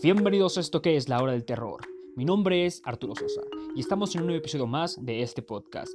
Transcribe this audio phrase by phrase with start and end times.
[0.00, 1.80] Bienvenidos a esto que es la hora del terror.
[2.14, 3.40] Mi nombre es Arturo Sosa
[3.74, 5.92] y estamos en un nuevo episodio más de este podcast.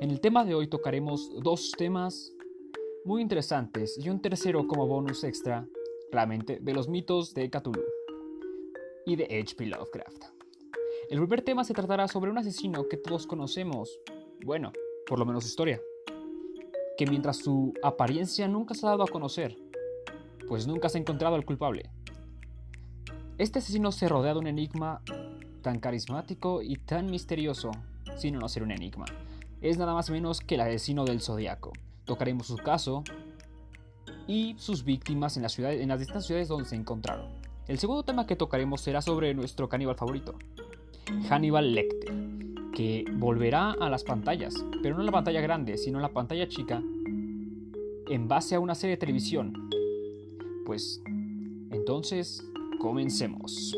[0.00, 2.32] En el tema de hoy tocaremos dos temas
[3.04, 5.68] muy interesantes y un tercero como bonus extra,
[6.10, 7.84] claramente, de los mitos de Cthulhu
[9.06, 9.66] y de H.P.
[9.66, 10.24] Lovecraft.
[11.08, 14.00] El primer tema se tratará sobre un asesino que todos conocemos,
[14.44, 14.72] bueno,
[15.06, 15.80] por lo menos historia,
[16.98, 19.56] que mientras su apariencia nunca se ha dado a conocer,
[20.48, 21.88] pues nunca se ha encontrado al culpable.
[23.36, 25.02] Este asesino se rodea de un enigma
[25.60, 27.72] tan carismático y tan misterioso,
[28.16, 29.06] sin no ser un enigma.
[29.60, 31.72] Es nada más o menos que el asesino del zodiaco.
[32.04, 33.02] Tocaremos su caso
[34.28, 37.26] y sus víctimas en, la ciudad, en las distintas ciudades donde se encontraron.
[37.66, 40.34] El segundo tema que tocaremos será sobre nuestro caníbal favorito,
[41.28, 42.14] Hannibal Lecter,
[42.72, 46.46] que volverá a las pantallas, pero no en la pantalla grande, sino en la pantalla
[46.46, 46.80] chica,
[48.08, 49.70] en base a una serie de televisión.
[50.64, 51.02] Pues
[51.70, 52.44] entonces
[52.78, 53.76] Comencemos.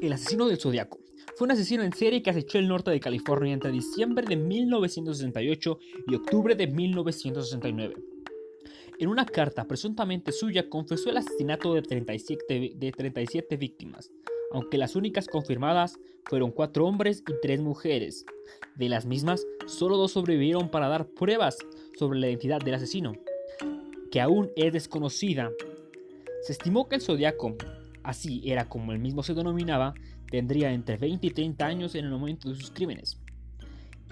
[0.00, 0.98] El asesino del Zodiaco
[1.36, 5.78] fue un asesino en serie que acechó el norte de California entre diciembre de 1968
[6.06, 7.94] y octubre de 1969.
[8.98, 14.10] En una carta presuntamente suya confesó el asesinato de 37, de 37 víctimas,
[14.52, 18.24] aunque las únicas confirmadas fueron cuatro hombres y tres mujeres.
[18.76, 21.58] De las mismas, solo dos sobrevivieron para dar pruebas
[21.98, 23.14] sobre la identidad del asesino,
[24.10, 25.50] que aún es desconocida.
[26.42, 27.56] Se estimó que el zodiaco,
[28.02, 29.94] así era como él mismo se denominaba,
[30.30, 33.18] tendría entre 20 y 30 años en el momento de sus crímenes.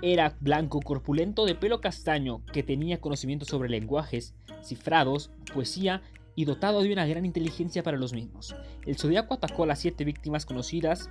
[0.02, 6.02] Era blanco, corpulento, de pelo castaño, que tenía conocimiento sobre lenguajes, cifrados, poesía
[6.36, 8.54] y dotado de una gran inteligencia para los mismos.
[8.84, 11.10] El Zodíaco atacó a las siete víctimas conocidas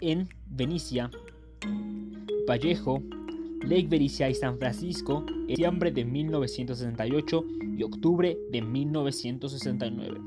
[0.00, 1.10] en Venecia,
[2.46, 3.02] Vallejo,
[3.62, 7.44] Lake Vericia y San Francisco en diciembre de 1968
[7.78, 10.20] y octubre de 1969.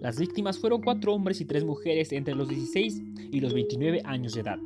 [0.00, 4.34] Las víctimas fueron cuatro hombres y tres mujeres entre los 16 y los 29 años
[4.34, 4.58] de edad.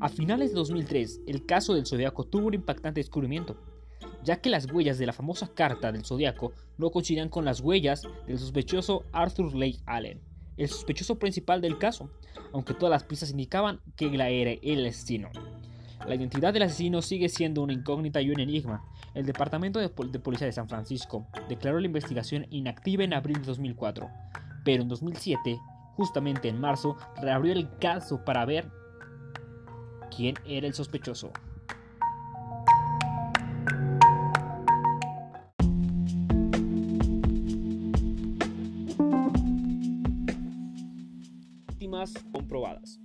[0.00, 3.56] A finales de 2003, el caso del Zodiaco tuvo un impactante descubrimiento
[4.24, 8.02] ya que las huellas de la famosa carta del zodiaco no coincidían con las huellas
[8.26, 10.20] del sospechoso Arthur Lake Allen,
[10.56, 12.10] el sospechoso principal del caso,
[12.52, 15.30] aunque todas las pistas indicaban que él era el asesino.
[16.06, 18.84] La identidad del asesino sigue siendo una incógnita y un enigma.
[19.14, 23.46] El Departamento de, de, Policía de San Francisco declaró la investigación inactiva en abril de
[23.46, 24.08] 2004,
[24.64, 25.58] pero en 2007,
[25.96, 28.70] justamente en marzo, reabrió el caso para ver
[30.14, 31.32] quién era el sospechoso.
[42.32, 43.00] Comprobadas.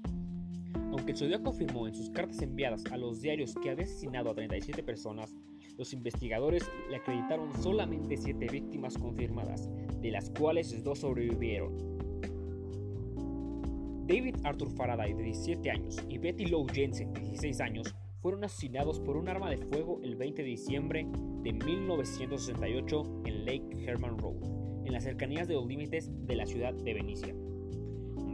[0.92, 4.36] Aunque el Zodíaco afirmó en sus cartas enviadas a los diarios que había asesinado a
[4.36, 5.34] 37 personas,
[5.78, 11.76] los investigadores le acreditaron solamente 7 víctimas confirmadas, de las cuales dos sobrevivieron.
[14.06, 19.00] David Arthur Faraday, de 17 años, y Betty Lou Jensen, de 16 años, fueron asesinados
[19.00, 21.08] por un arma de fuego el 20 de diciembre
[21.42, 26.74] de 1968 en Lake Herman Road, en las cercanías de los límites de la ciudad
[26.74, 27.34] de Venecia.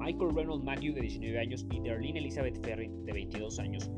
[0.09, 3.91] Michael Reynolds Matthew, de 19 años, y Darlene Elizabeth Ferry, de 22 años,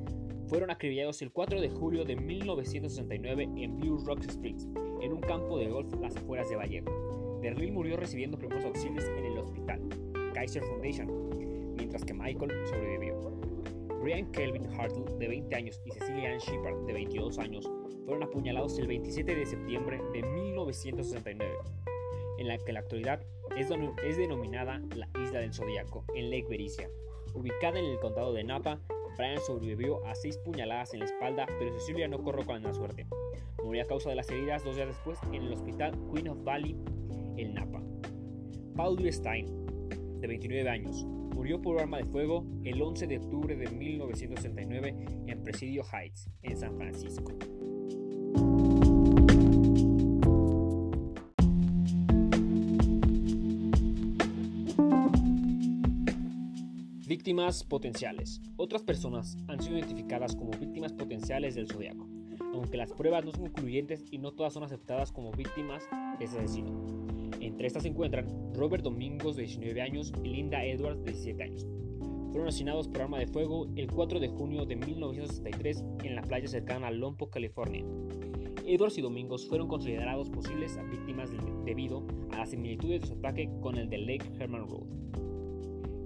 [0.47, 4.67] fueron acribillados el 4 de julio de 1969 en Blue Rock Springs,
[5.01, 7.39] en un campo de golf a las afueras de Vallejo.
[7.41, 9.79] Darlene murió recibiendo primeros auxilios en el hospital
[10.33, 11.29] Kaiser Foundation,
[11.77, 13.17] mientras que Michael sobrevivió.
[14.01, 17.71] Brian Kelvin Hartle, de 20 años, y Cecilia Ann Shepard, de 22 años,
[18.03, 21.55] fueron apuñalados el 27 de septiembre de 1969
[22.37, 23.21] en la que en la actualidad
[23.57, 26.89] es, denominada la Isla del Zodíaco, en Lake Bericia.
[27.33, 28.79] Ubicada en el condado de Napa,
[29.17, 33.07] Brian sobrevivió a seis puñaladas en la espalda, pero Cecilia no corrió con la suerte.
[33.63, 36.77] Murió a causa de las heridas dos días después en el hospital Queen of Valley,
[37.37, 37.81] en Napa.
[38.75, 39.45] Paul Stein,
[40.19, 44.95] de 29 años, murió por arma de fuego el 11 de octubre de 1969
[45.27, 47.31] en Presidio Heights, en San Francisco.
[57.21, 58.41] Víctimas potenciales.
[58.57, 62.09] Otras personas han sido identificadas como víctimas potenciales del zodiaco,
[62.51, 65.83] aunque las pruebas no son concluyentes y no todas son aceptadas como víctimas
[66.17, 66.71] de ese asesino.
[67.39, 68.25] Entre estas se encuentran
[68.55, 71.67] Robert Domingos, de 19 años, y Linda Edwards, de 17 años.
[72.31, 76.47] Fueron asesinados por arma de fuego el 4 de junio de 1963 en la playa
[76.47, 77.85] cercana a Lompoc, California.
[78.65, 81.29] Edwards y Domingos fueron considerados posibles víctimas
[81.65, 85.30] debido a la similitud de su ataque con el de Lake Herman Road.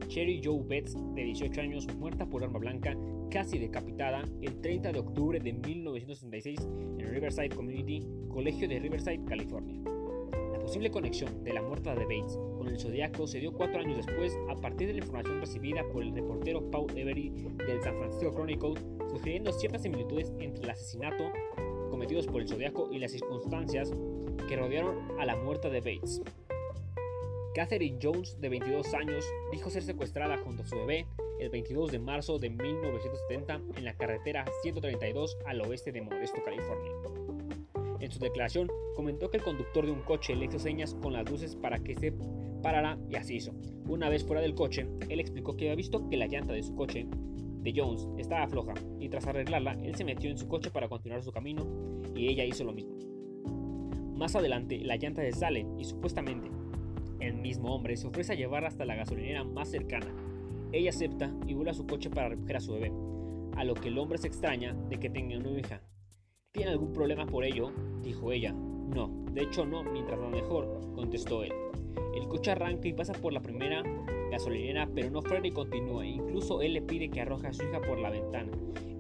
[0.07, 2.96] Cherry Joe Betts, de 18 años, muerta por arma blanca,
[3.30, 6.60] casi decapitada el 30 de octubre de 1966
[7.00, 9.81] en Riverside Community, Colegio de Riverside, California.
[10.52, 13.98] La posible conexión de la muerte de Bates con el Zodíaco se dio cuatro años
[13.98, 18.34] después a partir de la información recibida por el reportero Paul Every del San Francisco
[18.34, 18.74] Chronicle,
[19.10, 21.31] sugiriendo ciertas similitudes entre el asesinato
[21.90, 23.92] cometidos por el Zodíaco y las circunstancias
[24.48, 26.22] que rodearon a la muerte de Bates.
[27.56, 31.07] Catherine Jones, de 22 años, dijo ser secuestrada junto a su bebé
[31.40, 36.92] el 22 de marzo de 1970 en la carretera 132 al oeste de Modesto, California.
[38.02, 41.30] En su declaración, comentó que el conductor de un coche le hizo señas con las
[41.31, 42.13] luces para que se
[42.62, 43.54] parara y así hizo.
[43.88, 46.75] Una vez fuera del coche, él explicó que había visto que la llanta de su
[46.75, 50.90] coche, de Jones, estaba floja y tras arreglarla, él se metió en su coche para
[50.90, 51.66] continuar su camino
[52.13, 52.98] y ella hizo lo mismo.
[54.13, 56.55] Más adelante, la llanta se sale y supuestamente
[57.19, 60.13] el mismo hombre se ofrece a llevarla hasta la gasolinera más cercana.
[60.71, 62.91] Ella acepta y vuelve a su coche para recoger a su bebé,
[63.56, 65.81] a lo que el hombre se extraña de que tenga una hija.
[66.51, 67.71] ¿Tiene algún problema por ello?
[68.01, 68.53] dijo ella.
[68.53, 71.53] No, de hecho no, mientras lo mejor, contestó él.
[72.15, 73.83] El coche arranca y pasa por la primera
[74.31, 76.06] gasolinera, pero no frena y continúa.
[76.06, 78.51] Incluso él le pide que arroje a su hija por la ventana.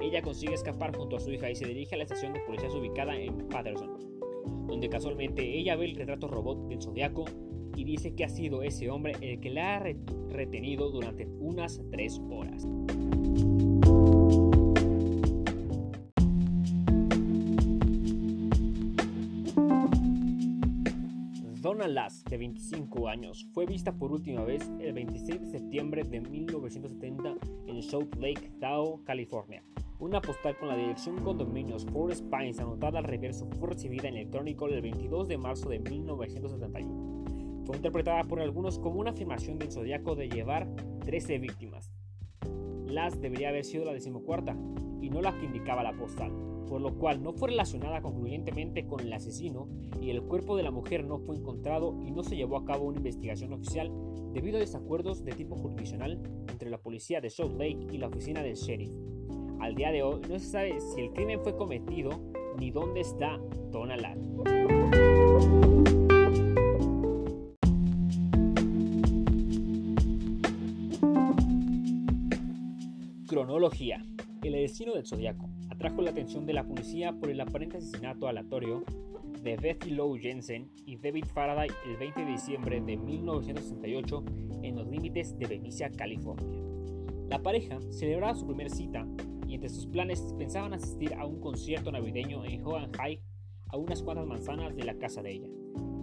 [0.01, 2.69] Ella consigue escapar junto a su hija y se dirige a la estación de policía
[2.69, 3.97] ubicada en Patterson,
[4.67, 7.25] donde casualmente ella ve el retrato robot del zodiaco
[7.75, 9.79] y dice que ha sido ese hombre el que la ha
[10.29, 12.65] retenido durante unas tres horas.
[21.61, 26.21] Donna Lass, de 25 años, fue vista por última vez el 26 de septiembre de
[26.21, 27.35] 1970
[27.65, 29.63] en South Lake Tahoe, California.
[29.97, 34.67] Una postal con la dirección condominios Forest Pines anotada al reverso fue recibida en electrónico
[34.67, 37.14] el 22 de marzo de 1971.
[37.65, 40.67] Fue interpretada por algunos como una afirmación del zodiaco de llevar
[41.03, 41.91] 13 víctimas.
[42.85, 44.55] Las debería haber sido la decimocuarta
[45.01, 46.31] y no la que indicaba la postal,
[46.67, 49.67] por lo cual no fue relacionada concluyentemente con el asesino
[49.99, 52.85] y el cuerpo de la mujer no fue encontrado y no se llevó a cabo
[52.85, 53.91] una investigación oficial
[54.31, 58.43] debido a desacuerdos de tipo jurisdiccional entre la policía de Salt Lake y la oficina
[58.43, 58.91] del sheriff.
[59.59, 62.11] Al día de hoy no se sabe si el crimen fue cometido
[62.59, 63.39] ni dónde está
[63.71, 63.97] Donna
[73.45, 74.03] Cronología.
[74.41, 78.83] El destino del zodiaco atrajo la atención de la policía por el aparente asesinato aleatorio
[79.43, 84.25] de Betty Lou Jensen y David Faraday el 20 de diciembre de 1968
[84.63, 86.59] en los límites de Benicia, California.
[87.29, 89.05] La pareja celebraba su primera cita
[89.47, 93.21] y entre sus planes pensaban asistir a un concierto navideño en Hogan High
[93.67, 95.47] a unas cuantas manzanas de la casa de ella.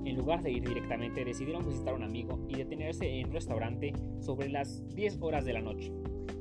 [0.04, 3.92] En lugar de ir directamente, decidieron visitar a un amigo y detenerse en un restaurante
[4.20, 5.92] sobre las 10 horas de la noche.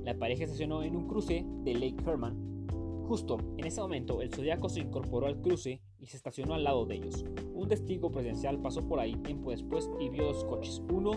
[0.03, 2.67] La pareja estacionó en un cruce de Lake Herman.
[3.07, 6.85] Justo en ese momento, el zodiaco se incorporó al cruce y se estacionó al lado
[6.85, 7.25] de ellos.
[7.53, 10.81] Un testigo presencial pasó por ahí tiempo después y vio dos coches.
[10.91, 11.11] Uno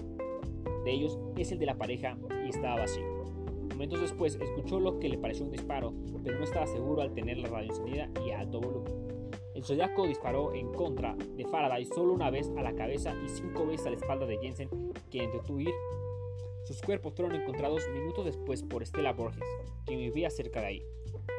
[0.85, 3.05] de ellos es el de la pareja y estaba vacío.
[3.71, 7.39] Momentos después escuchó lo que le pareció un disparo, pero no estaba seguro al tener
[7.39, 8.93] la radio encendida y a alto volumen.
[9.55, 13.67] El zodiaco disparó en contra de Faraday solo una vez a la cabeza y cinco
[13.67, 14.69] veces a la espalda de Jensen,
[15.11, 15.71] quien intentó huir
[16.65, 19.45] sus cuerpos fueron encontrados minutos después por Stella Borges,
[19.85, 20.83] quien vivía cerca de ahí.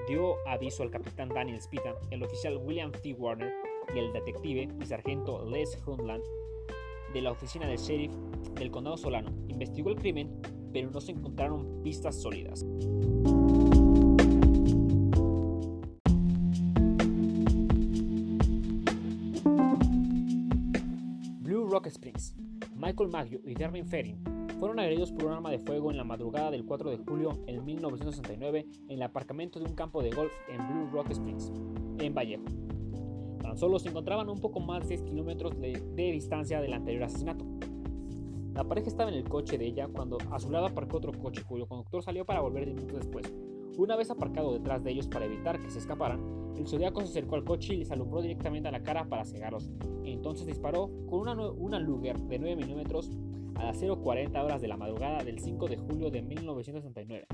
[0.07, 3.14] Dio aviso al capitán Daniel Spita, el oficial William T.
[3.14, 3.52] Warner
[3.94, 6.23] y el detective y sargento Les Hundland
[7.11, 8.11] de la oficina del sheriff
[8.54, 9.31] del condado Solano.
[9.47, 10.40] Investigó el crimen,
[10.71, 12.64] pero no se encontraron pistas sólidas.
[21.40, 22.35] Blue Rock Springs.
[22.76, 26.52] Michael Maggio y Darwin Ferrin fueron agredidos por un arma de fuego en la madrugada
[26.52, 30.68] del 4 de julio en 1969 en el aparcamiento de un campo de golf en
[30.68, 31.52] Blue Rock Springs,
[32.00, 32.45] en Vallejo.
[33.42, 37.45] Tan solo se encontraban un poco más de 6 kilómetros de, distancia del anterior asesinato.
[38.54, 41.44] La pareja estaba en el coche de ella cuando a su lado aparcó otro coche
[41.44, 43.33] cuyo conductor salió para volver 10 minutos después.
[43.78, 47.35] Una vez aparcado detrás de ellos para evitar que se escaparan, el zodiaco se acercó
[47.35, 49.69] al coche y les alumbró directamente a la cara para cegarlos.
[50.06, 53.12] Entonces disparó con una, una Luger de 9 milímetros
[53.56, 57.28] a las 0.40 horas de la madrugada del 5 de julio de 1969.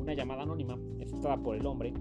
[0.00, 1.92] Una llamada anónima, efectuada por el hombre,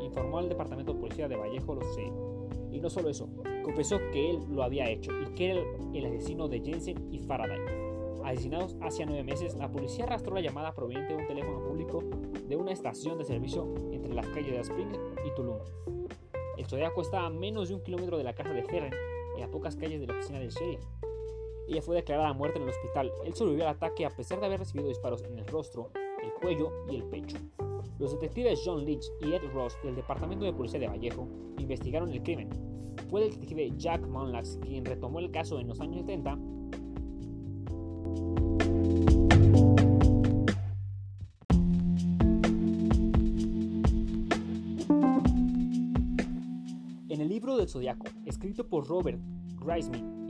[0.00, 2.48] informó al departamento de policía de Vallejo lo sucedido.
[2.70, 3.28] Y no solo eso,
[3.64, 5.60] confesó que él lo había hecho y que era
[5.94, 7.60] el asesino de Jensen y Faraday.
[8.24, 12.02] Asesinados hace nueve meses, la policía arrastró la llamada proveniente de un teléfono público
[12.48, 15.58] de una estación de servicio entre las calles de Springs y Tulum.
[16.58, 18.92] El zodiaco estaba a menos de un kilómetro de la casa de Ferren
[19.38, 20.80] y a pocas calles de la oficina del sheriff.
[21.68, 23.10] Ella fue declarada muerta en el hospital.
[23.24, 25.90] Él sobrevivió al ataque a pesar de haber recibido disparos en el rostro,
[26.22, 27.38] el cuello y el pecho.
[27.98, 31.26] Los detectives John Lynch y Ed Ross del Departamento de Policía de Vallejo
[31.58, 32.50] investigaron el crimen.
[33.08, 36.38] Fue el detective Jack Monlax quien retomó el caso en los años 70
[47.08, 49.18] En el libro del Zodiaco, escrito por Robert
[49.48, 49.54] y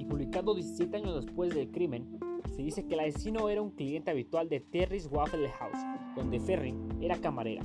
[0.07, 2.19] publicado 17 años después del crimen,
[2.55, 5.79] se dice que el asesino era un cliente habitual de Terry's Waffle House,
[6.15, 7.63] donde Ferry era camarera.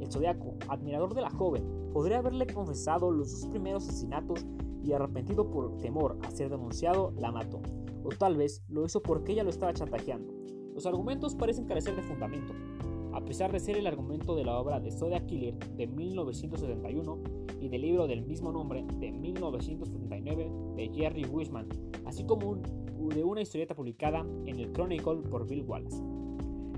[0.00, 4.46] El Zodiaco, admirador de la joven, podría haberle confesado los dos primeros asesinatos
[4.82, 7.60] y arrepentido por temor a ser denunciado, la mató.
[8.04, 10.32] O tal vez lo hizo porque ella lo estaba chantajeando.
[10.74, 12.54] Los argumentos parecen carecer de fundamento.
[13.16, 17.18] A pesar de ser el argumento de la obra de Zodiac Killer de 1971
[17.62, 21.66] y del libro del mismo nombre de 1979 de Jerry Wiseman,
[22.04, 25.96] así como de una historieta publicada en el Chronicle por Bill Wallace.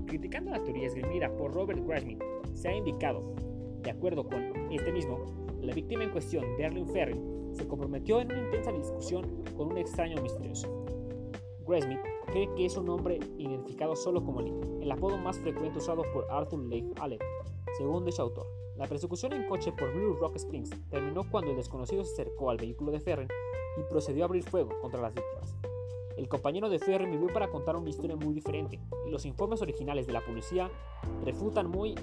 [0.05, 2.19] Criticando la teoría esgrimida por Robert Grassman,
[2.53, 3.35] se ha indicado,
[3.83, 5.25] de acuerdo con este mismo,
[5.61, 7.19] la víctima en cuestión, Darlene Ferry,
[7.51, 10.85] se comprometió en una intensa discusión con un extraño misterioso.
[11.67, 11.99] Grassmith
[12.29, 16.25] cree que es un hombre identificado solo como Lee, el apodo más frecuente usado por
[16.29, 17.19] Arthur Lake Allen,
[17.77, 18.47] según dicho autor.
[18.77, 22.57] La persecución en coche por Blue Rock Springs terminó cuando el desconocido se acercó al
[22.57, 23.27] vehículo de Ferren
[23.77, 25.55] y procedió a abrir fuego contra las víctimas.
[26.15, 30.05] El compañero de Ferren vivió para contar una historia muy diferente, y los informes originales
[30.05, 30.69] de la policía
[31.23, 31.95] refutan muy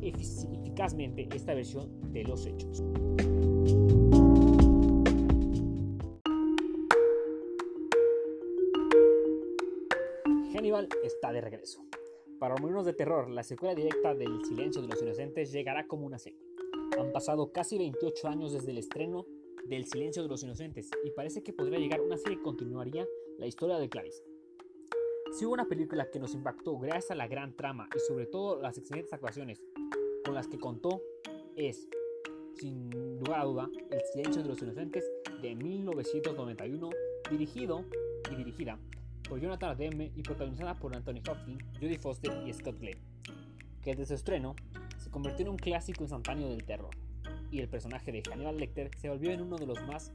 [0.00, 2.82] eficazmente esta versión de los hechos.
[11.02, 11.84] Está de regreso.
[12.38, 16.18] Para morirnos de terror, la secuela directa del Silencio de los Inocentes llegará como una
[16.18, 16.38] serie.
[16.98, 19.26] Han pasado casi 28 años desde el estreno
[19.64, 23.06] del Silencio de los Inocentes y parece que podría llegar una serie que continuaría
[23.38, 24.22] la historia de Clarice.
[25.32, 28.60] Si hubo una película que nos impactó gracias a la gran trama y sobre todo
[28.60, 29.62] las excelentes actuaciones
[30.24, 31.02] con las que contó,
[31.56, 31.88] es,
[32.54, 36.90] sin lugar a duda, El Silencio de los Inocentes de 1991,
[37.30, 37.84] dirigido
[38.30, 38.78] y dirigida
[39.28, 42.98] por Jonathan Demme y protagonizada por Anthony Hopkins, Judy Foster y Scott Glenn,
[43.82, 44.54] que desde su estreno
[44.98, 46.90] se convirtió en un clásico instantáneo del terror,
[47.50, 50.12] y el personaje de Hannibal Lecter se volvió en uno de los más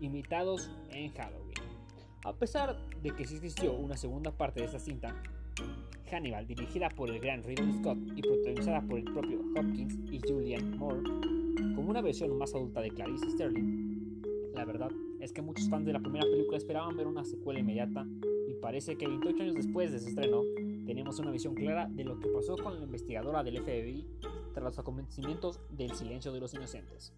[0.00, 1.54] imitados en Halloween.
[2.24, 5.14] A pesar de que sí existió una segunda parte de esta cinta,
[6.10, 10.76] Hannibal, dirigida por el gran Ridley Scott y protagonizada por el propio Hopkins y Julianne
[10.76, 11.02] Moore,
[11.74, 14.22] como una versión más adulta de Clarice Sterling,
[14.54, 18.06] la verdad es que muchos fans de la primera película esperaban ver una secuela inmediata
[18.58, 20.42] parece que 28 años después de su estreno,
[20.86, 24.06] tenemos una visión clara de lo que pasó con la investigadora del FBI
[24.52, 27.14] tras los acontecimientos del silencio de los inocentes.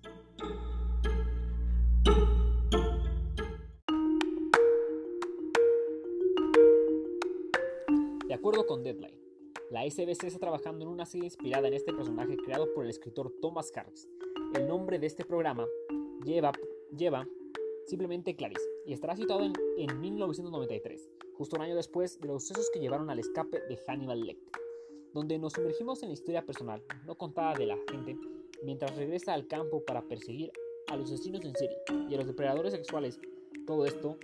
[8.27, 9.19] De acuerdo con Deadline,
[9.71, 13.33] la SBC está trabajando en una serie inspirada en este personaje creado por el escritor
[13.41, 14.09] Thomas Harris.
[14.55, 15.67] El nombre de este programa
[16.25, 16.53] lleva,
[16.97, 17.29] lleva
[17.87, 21.09] simplemente Clarice y estará situado en, en 1993
[21.41, 24.61] justo un año después de los sucesos que llevaron al escape de Hannibal Lecter,
[25.15, 28.15] donde nos sumergimos en la historia personal, no contada de la gente,
[28.63, 30.53] mientras regresa al campo para perseguir
[30.89, 31.79] a los asesinos en serie
[32.11, 33.19] y a los depredadores sexuales,
[33.67, 34.19] todo esto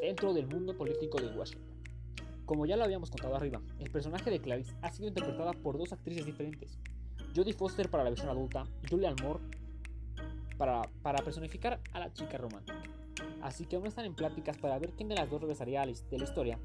[0.00, 1.74] dentro del mundo político de Washington.
[2.46, 5.92] Como ya lo habíamos contado arriba, el personaje de Clarice ha sido interpretada por dos
[5.92, 6.78] actrices diferentes,
[7.34, 9.40] Jodie Foster para la versión adulta y Julianne Moore
[10.56, 12.99] para, para personificar a la chica romántica
[13.42, 16.24] así que aún están en pláticas para ver quién de las dos regresaría de la
[16.24, 16.58] historia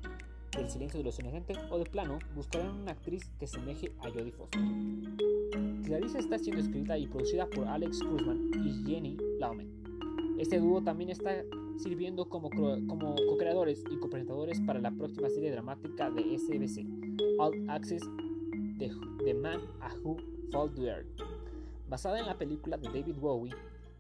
[0.56, 4.32] del silencio de los inocentes o de plano buscarán una actriz que semeje a Jodie
[4.32, 4.62] Foster.
[5.84, 9.70] Clarice está siendo escrita y producida por Alex Cruzman y Jenny Laumen.
[10.40, 11.44] Este dúo también está
[11.78, 16.86] sirviendo como, co-creadores y copresentadores para la próxima serie dramática de SBC,
[17.38, 18.04] All Access
[18.78, 18.92] The,
[19.24, 20.18] The Man a Who
[20.52, 21.08] Fall to Earth,
[21.90, 23.54] basada en la película de David Bowie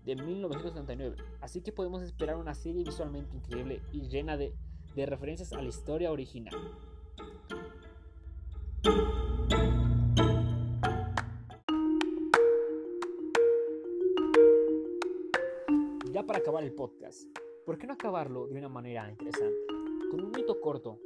[0.05, 4.53] de 1979, así que podemos esperar una serie visualmente increíble y llena de,
[4.95, 6.53] de referencias a la historia original.
[16.11, 17.23] Ya para acabar el podcast,
[17.65, 19.57] ¿por qué no acabarlo de una manera interesante?
[20.11, 20.99] Con un mito corto,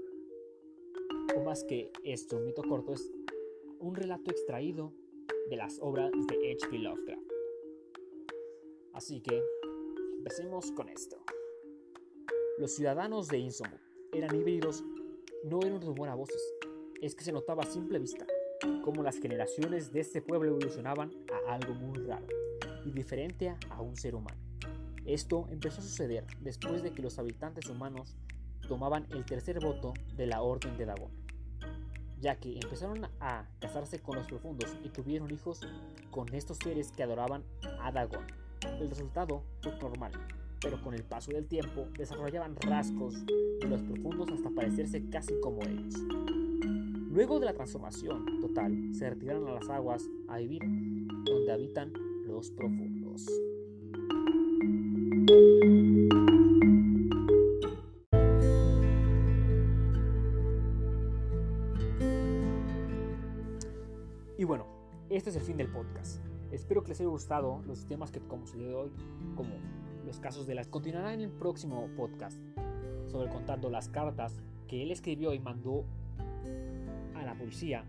[1.35, 3.11] o más que esto, un mito corto es
[3.79, 4.93] un relato extraído
[5.49, 6.79] de las obras de H.P.
[6.79, 7.28] Lovecraft.
[8.99, 9.41] Así que,
[10.17, 11.23] empecemos con esto.
[12.57, 13.79] Los ciudadanos de Innsmouth
[14.11, 14.83] eran híbridos,
[15.45, 16.43] no eran un rumor a voces,
[17.01, 18.27] es que se notaba a simple vista
[18.83, 22.27] cómo las generaciones de este pueblo evolucionaban a algo muy raro
[22.83, 24.37] y diferente a un ser humano.
[25.05, 28.17] Esto empezó a suceder después de que los habitantes humanos
[28.67, 31.11] tomaban el tercer voto de la Orden de Dagon.
[32.19, 35.61] ya que empezaron a casarse con los profundos y tuvieron hijos
[36.11, 37.45] con estos seres que adoraban
[37.79, 38.48] a Dagon.
[38.61, 40.11] El resultado fue normal,
[40.61, 45.61] pero con el paso del tiempo desarrollaban rasgos de los profundos hasta parecerse casi como
[45.61, 45.95] ellos.
[47.11, 50.61] Luego de la transformación total, se retiraron a las aguas a vivir
[51.25, 51.93] donde habitan
[52.25, 53.27] los profundos.
[64.37, 64.65] Y bueno,
[65.09, 66.21] este es el fin del podcast.
[66.51, 68.91] Espero que les haya gustado los temas que como se le doy,
[69.35, 69.51] como
[70.05, 70.67] los casos de las.
[70.67, 72.39] Continuará en el próximo podcast
[73.07, 75.85] sobre contando las cartas que él escribió y mandó
[77.15, 77.85] a la policía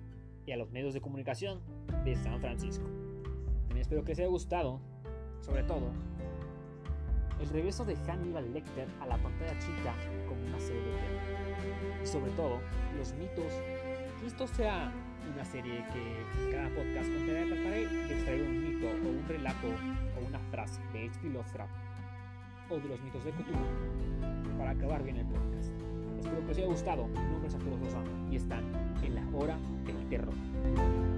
[0.47, 1.61] y a los medios de comunicación
[2.05, 2.85] de San Francisco.
[3.69, 4.81] También espero que les haya gustado,
[5.41, 5.93] sobre todo,
[7.41, 9.95] el regreso de Hannibal Lecter a la pantalla chica
[10.29, 12.59] como una serie de Y sobre todo,
[12.99, 13.53] los mitos.
[14.27, 14.93] Esto sea
[15.33, 20.27] una serie que cada podcast contenga, trataré de extraer un mito o un relato o
[20.27, 21.31] una frase de H.P.
[21.31, 21.73] Lovecraft
[22.69, 25.71] o de los mitos de Cthulhu para acabar bien el podcast.
[26.21, 27.07] Espero que os haya gustado.
[27.09, 28.65] Mi nombre es Arturo Sosa y están
[29.03, 31.10] en la hora del terror.